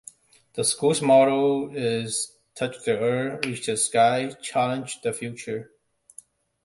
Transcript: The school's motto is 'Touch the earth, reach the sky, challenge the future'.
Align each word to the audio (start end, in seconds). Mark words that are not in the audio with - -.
The 0.55 0.63
school's 0.63 0.99
motto 0.99 1.69
is 1.69 2.35
'Touch 2.55 2.83
the 2.85 2.97
earth, 2.97 3.45
reach 3.45 3.67
the 3.67 3.77
sky, 3.77 4.29
challenge 4.41 4.99
the 5.03 5.13
future'. 5.13 5.69